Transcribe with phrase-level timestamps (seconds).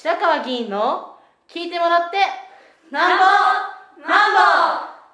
[0.00, 1.16] 白川議員の
[1.52, 2.18] 聞いてもらって
[2.92, 3.24] なんぼ
[4.08, 4.38] なんぼ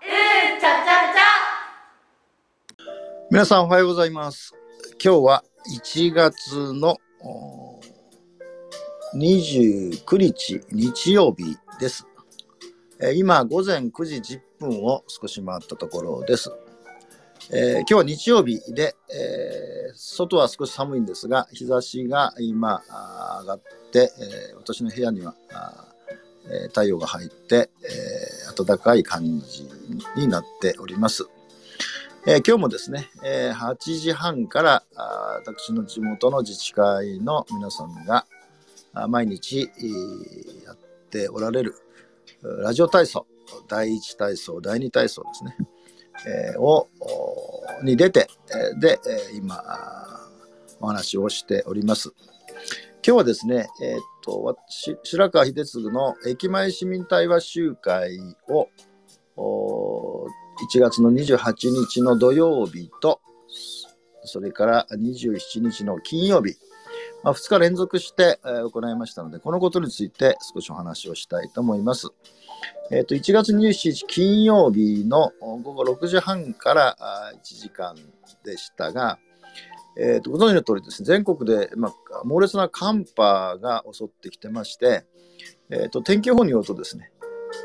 [0.05, 1.23] うんちゃちゃちゃ
[3.31, 4.53] 皆さんおはようございます。
[5.03, 5.43] 今日は
[5.75, 6.99] 1月の
[9.17, 12.07] 29日日曜日です。
[13.15, 14.17] 今午前9時
[14.61, 16.53] 10分を少し回ったところです。
[17.53, 22.83] えー今日は日曜日で、えー外は少し寒いんですが日差しが今
[23.41, 23.63] 上がっ
[23.93, 25.35] て、えー私の部屋には
[26.47, 29.69] え太陽が入って、えー暖かい感じ
[30.17, 31.27] になっております。
[32.27, 38.27] えー今日もですね、えー8時半からあ私の地元の自治会の皆さんが
[39.09, 39.71] 毎日、
[40.65, 40.77] やっ
[41.11, 41.75] ておられる
[42.63, 43.27] ラジオ体操
[43.69, 45.57] 第1体操第2体操ですね、
[46.27, 48.29] えーをおに出て、
[48.75, 50.21] えで、え今あ
[50.81, 52.13] お話をしております。
[53.07, 54.57] 今日はですね、えーっと
[55.03, 58.69] 白川秀次の駅前市民対話集会を
[59.37, 60.27] お
[60.73, 63.21] 1月の28日の土曜日と、
[64.25, 66.57] それから27日の金曜日、
[67.25, 72.09] まあ、2日連続して、行いましたので、このことについて少しお話をしたいと思います。
[72.91, 77.97] えーと1月27日金曜日の午後6時半からあ1時間
[78.45, 79.19] でしたが、
[79.99, 81.93] えーとご存知の通りですね、全国で、まあ、
[82.25, 85.07] 猛烈な寒波が襲ってきてまして、
[85.71, 87.11] えーと天気予報によるとですね、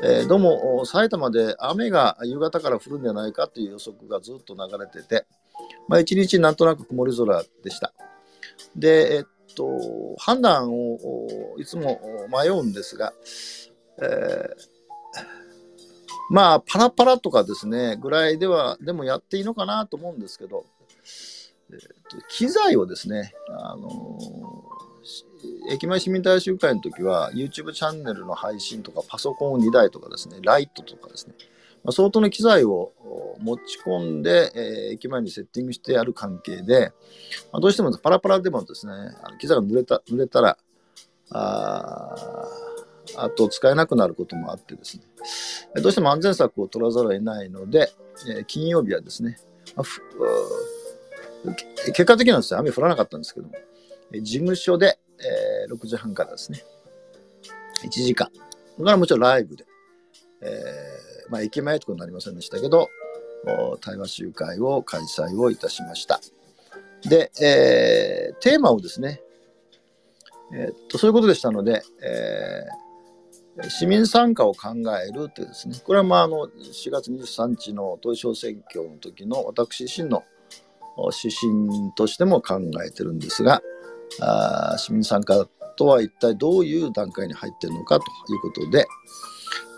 [0.02, 5.26] えーどうも埼玉で雨が夕方から降るんじゃないかという予測がずっと流れてて、
[5.86, 7.92] まあ、一日なんとなく曇り空でした。
[8.74, 10.98] で、えっと、判断を
[11.58, 13.12] いつも迷うんですが、
[14.02, 14.80] えー
[16.30, 20.64] まあ、パラパラとかですね、ぐらいでは、でもやっていいのかなと思うんですけど、
[21.72, 21.78] えっ
[22.08, 24.18] と機材をですね、あの
[25.02, 25.24] し
[25.70, 31.34] 駅前市民大集会の時は YouTube チャンネルの配信とかパソコン2台とかですね、ライトとかですね、
[31.84, 32.92] まあ、相当の機材を
[33.40, 36.92] 持ち込んで、えー駅前にセッティングしてやる関係で、
[37.52, 38.92] まあ、どうしてもパラパラでもですね、
[39.22, 40.58] あの機材が濡れた濡れたら、
[41.30, 42.14] あ
[43.16, 45.04] あと使えなくなることもあってですね、
[45.80, 47.90] どうしても安全策を取らざるを得ないので、
[48.28, 49.38] えー金曜日はですね、
[49.74, 51.54] まあ
[51.86, 53.54] 結果的にはですね、雨降らなかったんですけども、
[54.12, 56.62] 事務所で、えー6時半からですね、
[57.84, 58.28] 1時間、
[58.76, 59.64] それからもちろんライブで、
[60.42, 62.88] えーまあ、駅前とかになりませんでしたけど、
[63.80, 66.20] 対話集会を開催をいたしました。
[67.08, 69.22] で、えーテーマをですね、
[70.52, 72.90] えーっとそういうことでしたので、えー
[73.68, 80.22] 市民参加を考えるというですね、これはまああの4月23日の統一地方選挙の時の私自身の
[81.22, 83.60] 指針としても考えてるんですが、
[84.20, 85.46] あ市民参加
[85.76, 88.86] とは一体どういう段階に入ってるのかということで、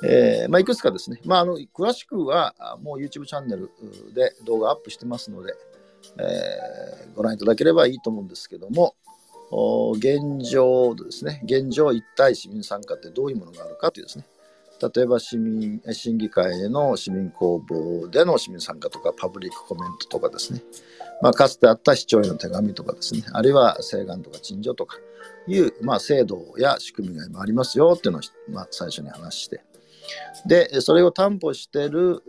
[0.05, 3.71] えーまあ、いくつかですね、まあ、あの詳しくはもう YouTube チャンネル
[4.15, 5.53] で動画アップしてますので、
[6.19, 8.95] えーご覧いただければいいと思うんですけども、
[9.97, 14.25] 現状ですね、現状一体市民参加ってどういうものがあるかというですね、
[14.95, 20.63] 例えば市民審議会への市民公募での市民参加とかパブリックコメントとかですね、
[21.21, 24.97] まあ、かつてあった市長への手紙とかですね、あるいは請願とか陳情とか。
[25.49, 29.63] いう、まあ、制度や仕組みが今ありますよっていうのを、まあ、最初に話して、
[30.47, 32.23] で、それを担保している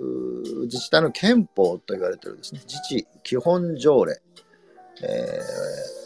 [0.63, 4.21] 自治体の憲法と言われているですね、自治基本条例、
[5.01, 5.39] え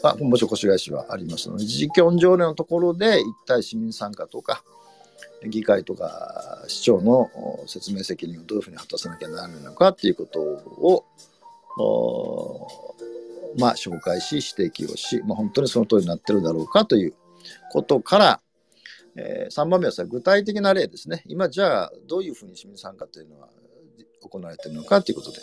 [0.00, 4.62] ーまあ、もちろん越谷市はありますので、自治基本条例のところで一体市民参加とか、
[5.46, 7.30] 議会とか市長の
[7.66, 11.04] 説明責任をどういうふうに果たさなきゃならないのかっていうことを、
[13.56, 17.14] まあ、紹介し、指摘をし、まあ、本当にその通りになってるだろうかという
[17.72, 18.40] ことから、
[19.18, 21.24] え3番目はさ具体的な例ですね。
[21.26, 23.48] 今じゃあどういうふうに市民参加というのは
[24.22, 25.38] 行われているのかということで、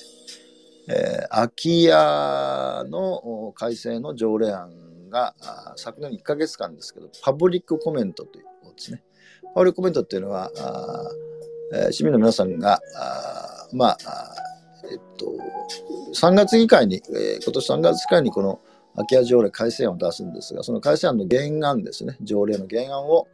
[0.88, 5.36] えー空き家の改正の条例案が
[5.76, 9.04] 昨年1ヶ月間ですけど、パブリックコメントというものですね。
[9.54, 11.12] パブリックコメントっていうのは、あ
[11.74, 13.98] えー市民の皆さんが、あまあ、
[14.92, 15.34] えっと、
[16.14, 18.60] 3月議会に、えー今年3月議会にこの
[18.96, 23.28] 空き家条例改正案を出すんですが、その改正案の原案ですね、条例の原案を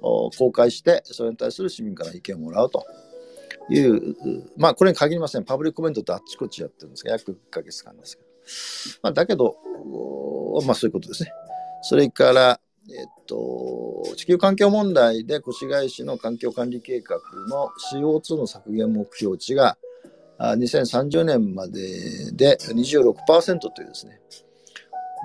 [0.00, 2.86] 公開して、それに対する市民から意見をもらうと
[3.68, 4.16] いう、
[4.56, 5.44] まあ、これに限りません。
[5.44, 8.28] パブリックコメントってあっちこっちやってるんですが、約1ヶ月間ですけど。
[9.02, 9.56] まあ、だけど、
[10.64, 11.32] まあ、そういうことですね。
[11.82, 17.18] それから、えっと、地球環境問題で越谷市の環境管理計画
[17.48, 19.76] の CO2 の削減目標値が
[20.38, 24.20] 2030年までで26%というですね、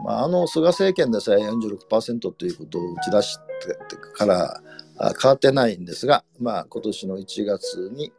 [0.06, 3.42] まあ、あの菅政権でさえ46%ということを打ち出して
[4.16, 4.62] から
[5.22, 8.12] 変わってないんですが、まあ、今年の1月に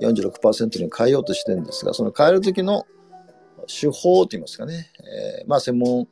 [0.00, 2.86] 46%に変えようとしてるんですが、その変える時の
[3.66, 4.90] 手法といいますかね、
[5.40, 6.08] えー、まあ、専門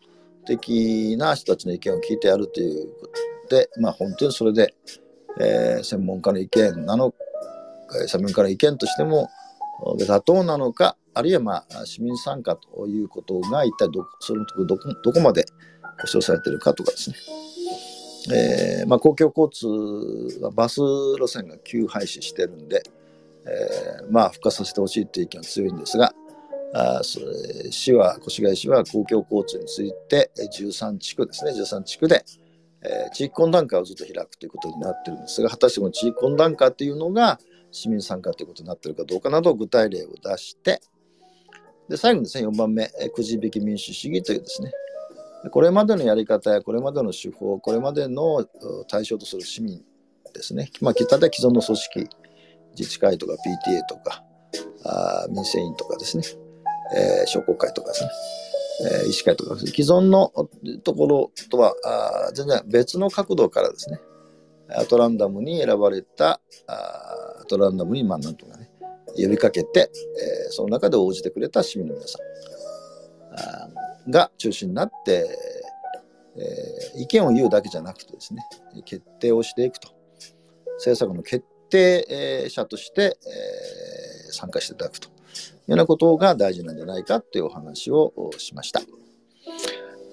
[0.46, 3.08] 的な人たちの意見を聞いてやるというこ
[3.49, 4.75] とで、まあ、本当にそれで、
[5.40, 7.14] えー、専門家の意見なの
[8.06, 9.29] 専門家の意見としても
[9.82, 15.44] 妥当なのか、あるいは、まあ、市民参加ということが一体どそのとこどこどこまで
[16.00, 17.17] 保障されているかとかですね。
[18.31, 22.82] えーまあ、公共交通はバス路線が急廃止してるんで、
[23.44, 26.14] えー、まあ復活させてほしいという意見が強いんですが、
[26.75, 27.26] あそれ
[27.70, 32.25] 市は、越谷市は公共交通について13地区ですね、13地区で、
[32.82, 37.40] えー、地域懇談会をずっと開くということになってるんですが、果たしてこの地域懇談会というのが
[37.73, 40.81] 市民参加ということになっているかどうかなど具体例を出して、
[41.89, 44.73] で最後にですね、4番目、くじ引き民主主義というですね、
[45.51, 48.45] これまでのやり方やこれまでの手法、これまでの
[48.89, 49.83] 対象とする市民
[50.33, 52.09] ですね、まあ、例えば既存の組織、
[52.79, 54.23] 自治会とか PTA とか、
[54.85, 56.25] あ民生委員とかですね、
[56.95, 58.11] えー、商工会とかですね、
[59.03, 60.33] えー、医師会とか、既存の
[60.85, 64.01] ところとはあ全然別の角度からですね、
[64.69, 67.12] アトランダムに選ばれた、あ
[67.53, 68.71] トランダムに、まあ、なんとかね、
[69.15, 69.91] 呼びかけて、
[70.47, 72.19] えー、その中で応じてくれた市民の皆さ
[74.07, 75.27] んが中心になって、
[76.35, 78.43] えー、意見を言うだけじゃなくてですね、
[78.87, 79.91] 決定をしていくと。
[80.79, 85.19] 政策の決定者として、えー、参加していただくというよ
[85.69, 88.81] うなことが大事なんじゃないかというお話をしました。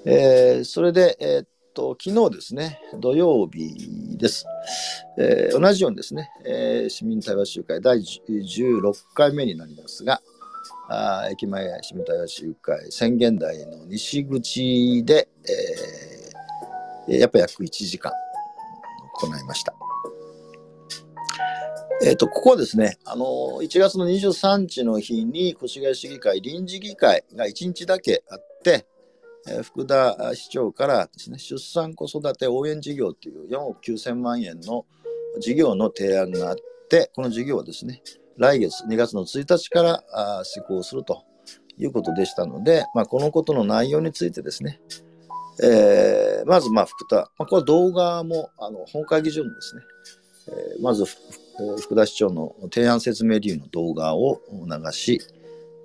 [0.06, 4.45] えー、それで、えー、っと昨日ですね、土曜日です。
[5.18, 10.21] えー、同じようにですね、えー、市民対話集会第16回目になりますが、
[10.89, 15.27] あ駅前市民対話集会宣言台の西口で、
[17.07, 18.12] えー、やっぱ約1時間
[19.19, 19.74] 行いました。
[22.01, 23.25] え、ー、と、ここはですね、あの、
[23.62, 28.86] 1月の23日の日に越谷市議会臨時議会が1日だけあって、
[29.64, 34.86] 福田市長からですね、出産子育て応援事業という4億9000万円の
[35.40, 36.56] 事業の提案があっ
[36.90, 38.02] て、この事業はですね、
[38.38, 41.24] 来月2月の1日から施行すると
[41.78, 44.80] いうことでしたので、まあ、このことの内容についてですね、
[45.62, 49.82] えー、まず、まあ、福田、まあ、これは動画もあの本会議場のですね、
[50.48, 51.06] えー、まず
[51.82, 55.22] 福田市長の提案説明理由の動画を流し、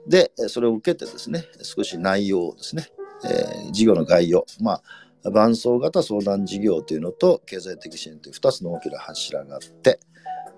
[0.07, 2.89] で、それを受けてですね、少し内容をですね、
[3.25, 4.81] えー、事業の概要、ま
[5.25, 9.99] あ、伴走型相談事業というのと経済的支援という2つの大きな柱があって、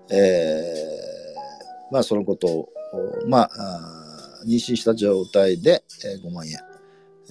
[0.09, 2.69] えー、まあ、そのことを、
[3.27, 5.83] まあ、妊娠した状態で
[6.23, 6.53] 5万円、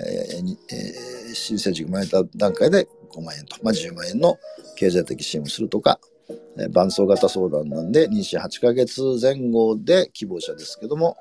[0.00, 4.36] えーえー、新生児が生まれた段階で5万円と、まあ、10万円の
[4.76, 5.98] 経済的支援をするとか、
[6.70, 11.16] 伴走型相談なんで妊娠8ヶ月前後で希望者ですけども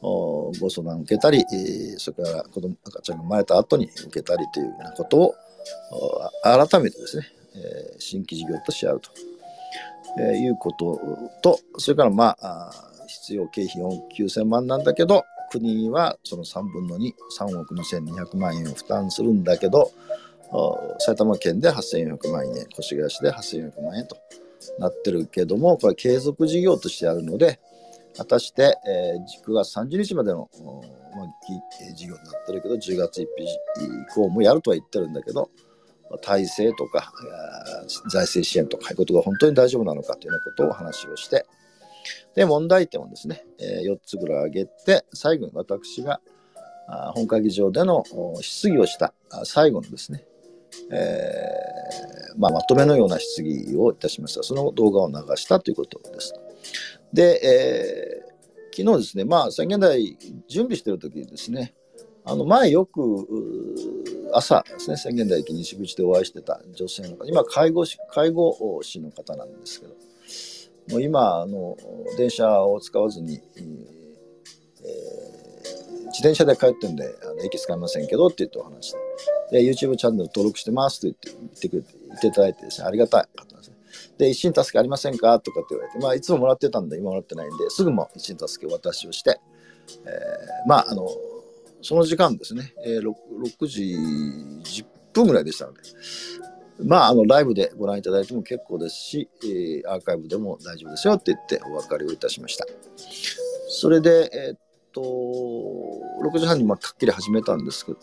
[0.00, 1.44] ご相談を受けたり、
[1.98, 5.34] それから子供赤ちゃんが生まれた後に受けたりというようなことを
[6.42, 7.26] 改めてですね、
[7.98, 9.10] 新規事業とし合うと。
[10.20, 10.98] いうこと
[11.42, 12.72] とそれからまあ
[13.06, 19.92] 必要経費4億9000万なんだけど国はその3分の23億2200万円を負担するんだけど
[20.98, 24.16] 埼玉県で8400万円越谷市で8400万円と
[24.78, 27.60] なってるけどもこれ継続事業としてあるので
[28.18, 30.50] 果たして、えー、9月30日までの、
[31.16, 33.26] まあ、事業になってるけど10月1日
[33.84, 35.50] 以降もやるとは言ってるんだけど
[36.22, 37.12] 体制とか
[38.10, 41.46] 財政支援とかいうことが本当に大丈夫なのかというようなことを話をして
[42.34, 46.20] で問題点をですね、え、4つぐらい挙げて最後に私が
[47.14, 48.02] 本会議場での
[48.40, 49.12] 質疑をした
[49.44, 50.24] 最後のですね
[50.90, 54.42] えー、まあ、まとめのような質疑をいたしました。
[54.42, 56.34] その動画を流したということです。
[57.12, 60.16] で、えー、昨日ですね、まあ、宣言台
[60.48, 61.74] 準備している時にですね、
[62.24, 63.26] あの前よく
[64.34, 69.94] 朝ですね、宣言台駅西口でお会いしてた女性の方、今介護士、介護士の方なんですけど、
[70.90, 71.76] もう今、あの
[72.16, 73.40] 電車を使わずに、
[76.08, 78.92] 自転車で帰ってんで、あの駅使いませんけどって言ってお話し
[79.50, 83.24] て、で、YouTube チャンネル登録してますと言って言ってくれて、言っていただいてですね、ありがたい。
[84.18, 84.28] で。
[84.28, 85.40] 一心助けありませんか？
[85.40, 89.40] とかって言われて、まあ、いつももらってたんで、今もらってないんで、すぐも一心助けお渡しをして、
[90.04, 91.08] えー、まあ、あの、
[91.80, 93.96] その時間ですね、えー、6, 時
[94.82, 95.80] 10分ぐらいでしたので、
[96.84, 102.66] まあ、あの、ライブでご覧いただいても結構ですし、えー、アーカイブでも大丈夫ですよって言ってお別れをいたしました。
[103.68, 104.58] それで、えー、っ
[104.92, 107.98] と、6時半にまあかっきり始めたんですけど、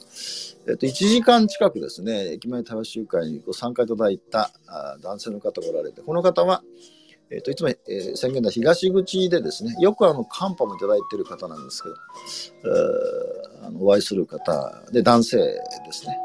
[0.68, 6.64] えっと、1時間近くですね、駅前対話集会にご参加いただいたあ男性の方がおられて、この方は、
[7.32, 11.96] えっと、いつも、えー、宣言台東口でですね、よくあの、カンパもいただいている方なんですけど、
[13.64, 16.18] あのお会いする方で、男性ですね、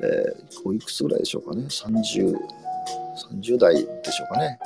[0.00, 2.36] えー、おいくつぐらいでしょうかね、30、
[3.32, 4.58] 30代でしょうかね。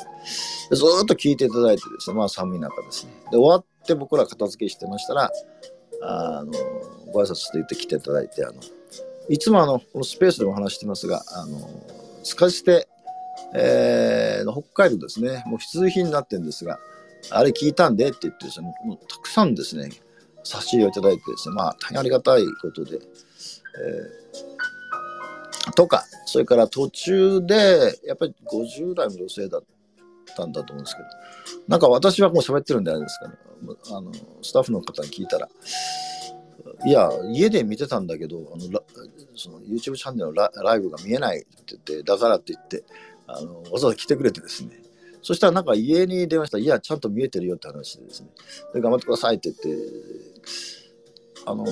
[0.71, 3.13] ずっと聞いていただいてですね、まあ寒い中ですね。
[3.31, 5.31] で、終わって僕ら片付けしてましたら、
[6.03, 6.53] あの、
[7.13, 8.55] ご挨拶していて来ていただいて、あの、
[9.31, 11.57] いつもあの、このスペースでも話してますが、あの、
[12.25, 12.89] 使い捨て、
[13.55, 16.81] えー、北海道ですね、もう必需品になってるんですが、
[17.31, 19.91] あれ聞いたんでって言ってですね、もうたくさんですね、
[20.43, 29.63] 差し入れをいただいてですね、まあ大変ありがたいことで、えー、とか、それから途中で、やっぱり50代の女性だっ
[30.37, 31.09] たんだと思うんですけど、
[31.69, 33.35] なんか私はもう喋ってるんであれですかね、
[33.93, 35.49] あのスタッフの方に聞いたら、
[36.85, 38.83] いや、家で見てたんだけど、あの
[39.37, 42.85] その YouTube チャンネルのラライブが見えないって言って、だからって言って、
[43.27, 44.81] あのわざわざ来てくれてですね、
[45.23, 48.29] そしたらなんか家に電話したら、いや、ちゃんと見えてるよって話でですね、
[48.75, 49.85] で頑張ってくださいって言って、
[51.47, 51.65] あの、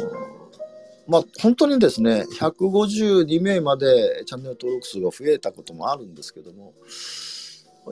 [1.06, 6.74] まあ、本当にですね、152名までチャンネル登録数が増えたこともあるんですけども、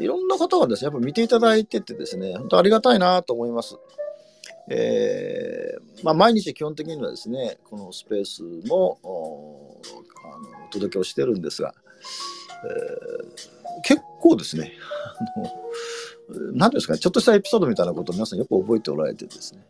[0.00, 3.78] いろんな方がですね、やっぱ見ていただいててですね、本当ありがたいなと思います。
[4.68, 9.80] えー、まあ、毎日基本的にはですね、このスペースもあのお
[10.70, 11.74] 届けをしてるんですが、
[12.64, 14.72] えー、結構ですね、
[15.36, 19.60] あの何ですかね、ちょっとしたエピソードみたいなことを皆さんよく覚えておられてですね、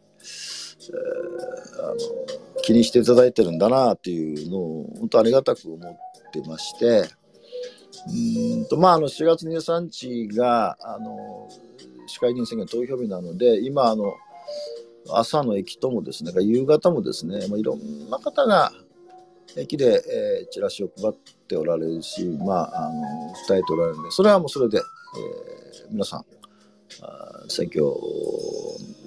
[0.89, 1.95] えー、あの
[2.63, 7.05] 気にしていただいてるんだなっていうのを本当ありがたく思ってまして、
[8.09, 11.49] うんとまあ、あの4月23日があの
[12.07, 14.15] 市会議員選挙投票日なので今あの
[15.11, 18.73] 朝の駅ともですね夕方もですね、まあ、いろんな方が
[19.57, 20.03] 駅で、
[20.43, 21.15] えー、チラシを配っ
[21.49, 26.25] ておられるし、まあ、あの訴えておられるのでそれはもうそれで、えー、皆さん
[27.03, 27.85] あ選挙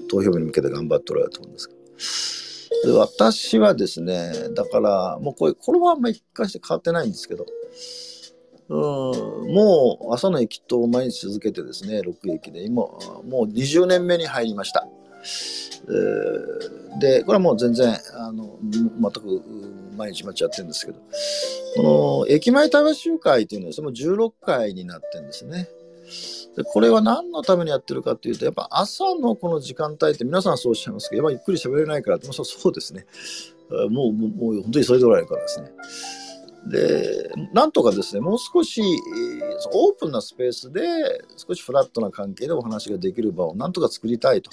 [0.09, 1.73] 投票日に向けて頑張っておられると思うんですけ
[2.87, 7.45] どで私はですねだからもうこれこれはあんまり一回して変わってないんですけど
[8.69, 14.87] うん、もう朝の駅と毎日続けてですね、6駅で、今、もう20年目に入りました。
[16.99, 19.43] で、これはもう全然、あの、全く
[19.95, 20.99] 毎日待ちやってるんですけど、
[21.75, 25.67] この駅前対話集会というのは、その16回になってるんですね。
[26.55, 33.05] でこれは何のためにやってるかっていうと、やっぱ朝のこの時間帯って皆さんそうおっしゃいますけど、やっぱゆっくり喋れないからって、そうですね。
[33.89, 35.71] もう、もう本当にそれでおられるからですね。
[36.67, 38.81] で、なんとかですね、もう少し
[39.73, 40.81] オープンなスペースで
[41.37, 44.51] 少しフラットな関係でお話ができる場をなんとか作りたいと。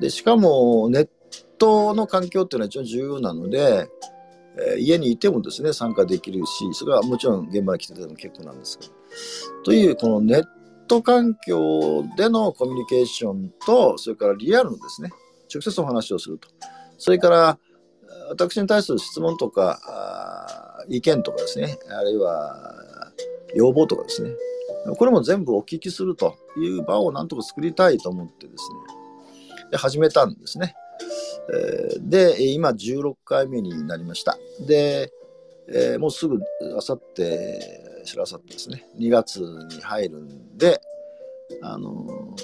[0.00, 1.08] で、しかもネッ
[1.58, 3.88] トの環境っていうのは一番重要なので、
[4.72, 8.92] えー、家にいてもですね、参加できるし、それはもちろん現場に来てても結構なんですけど。
[9.64, 10.44] という、このネッ
[10.88, 15.10] ト環境でのコミュニケーションと、それからリアルのですね、
[15.52, 16.48] 直接お話をすると。
[16.98, 17.58] それから、
[18.30, 23.12] 私に対する質問とか、意見とかですね、あるいは
[23.54, 24.30] 要望とかですね、
[24.96, 28.99] これも全部お聞きするという場をなんとか作りたいと思ってですね、
[29.70, 30.74] で始めたんですね。
[32.00, 34.38] で、今16回目になりました。
[34.66, 35.10] で、
[35.98, 36.38] もうすぐ
[36.76, 40.80] あさって、しらさってですね、2月に入るんで、
[41.62, 42.34] あの、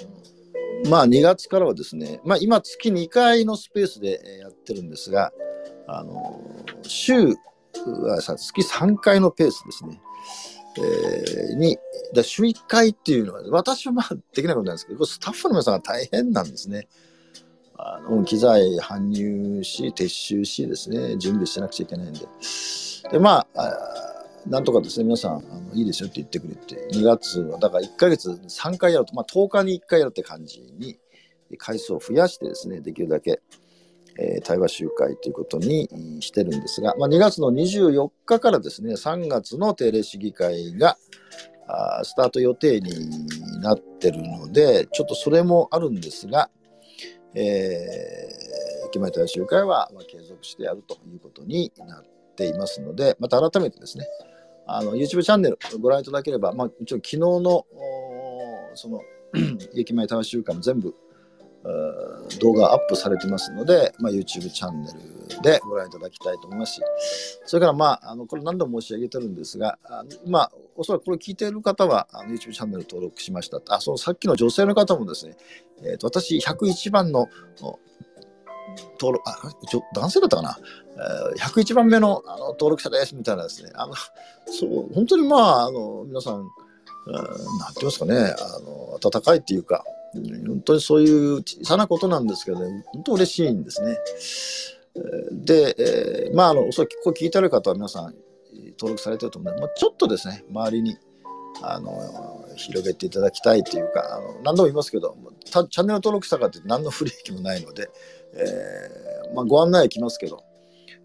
[0.89, 5.31] まあ2月からはですね、まあ今月2回のスペースでやってるんですが、
[5.87, 6.41] あの
[6.83, 7.35] 週
[7.85, 10.01] は月3回のペースですね。
[10.79, 11.77] えー、に、
[12.13, 16.87] だ週1回っていうのは、私はまあできないことなんですけど、スタッフの皆さんが大変なんですね。
[17.77, 22.19] あの機材搬入し、撤収しですね、準備しなくちゃいけないんで。
[23.11, 23.73] で、まあ、
[24.47, 30.99] なんとかですね、皆さん、あのいいですよって言ってくれて、2月は、だから1ヶ月3回やると、まあ10日に1回やるって感じに、
[31.57, 33.41] 回数を増やしてですね、できるだけ
[34.19, 35.87] えー、対話集会ということに
[36.21, 40.97] してるんですが、まあ、2月の24日からですね、3月の定例市議会が
[42.03, 42.91] スタート予定に
[43.61, 46.49] なってるので、ちょっとそれもあるんですが、
[47.39, 54.05] えー、駅前対話集会は、まあ、継続してやるということになっていますので、また改めてですね、
[54.65, 57.65] あの YouTube チャンネルご覧いただければ、まあ、もちろん昨日の
[58.73, 59.01] その
[59.75, 60.93] 駅前タワー集会も全部
[62.39, 66.81] 動画アップされてますので、まあ、YouTube チャンネルでご覧いただきたいと思いますし、
[67.45, 73.61] それから、まあ、あのこれ何度も申し上げてるんですが、あまあ、おそらくこれ聞いている方はあの YouTube チャンネル登録しました。
[73.69, 75.35] あそのさっきの女性の方もですね、
[75.83, 77.27] えーと、私101番の
[78.99, 80.57] 登録、あ、ちょ男性だったかな、
[81.35, 83.93] えー、101番目のあの登録者ですみたいなですね、あの
[84.45, 86.47] そう本当にまあ、あの皆さん、
[87.07, 87.31] なんて
[87.75, 89.83] 言いますかね、あの温かいっていうか、
[90.13, 93.97] 本当にそういう小さなことなんですけどね、本当嬉しいんですね。
[95.31, 98.15] で、えー、まあ、あの、そらくここ聞いてある方は皆さん
[98.79, 100.97] 登録されてると思うので、まあ、ちょっとですね、周りに、
[101.61, 107.89] あの、広げていただきたいというか、あの何度も言いますけど、チャンネル登録したかって何の不利益もないので、
[108.33, 110.43] えー、まあ、ご案内来ますけど、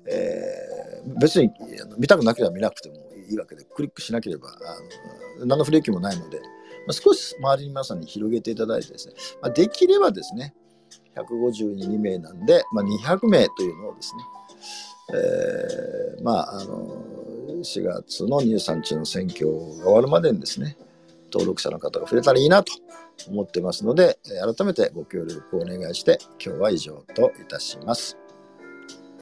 [0.06, 1.50] えー、別に
[1.99, 2.97] 見たくなければ見なくても
[3.28, 6.40] いいわけで、クリックしなければあの何の不利益もないので、
[6.86, 10.54] ま、少し周りに皆さんに広げていただいてですね、ま、できればですね、
[11.16, 14.22] 152名なんで、まあ、200名というのをですね、
[15.14, 17.04] えー、まあ、あの、
[17.62, 20.76] 4月の23日の選挙が終わるまでにですね、
[21.32, 22.72] 登録者の方が増えたらいいなと
[23.28, 24.18] 思ってますので、
[24.56, 28.21] 改めてご協力をお願いして、今日は以上といたします。